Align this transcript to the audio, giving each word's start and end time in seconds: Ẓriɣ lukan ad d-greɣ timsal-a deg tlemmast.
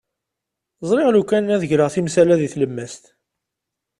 Ẓriɣ 0.89 1.09
lukan 1.11 1.53
ad 1.55 1.59
d-greɣ 1.61 1.89
timsal-a 1.95 2.35
deg 2.39 2.51
tlemmast. 2.53 3.03